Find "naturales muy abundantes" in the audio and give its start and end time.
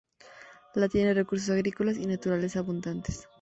2.07-3.29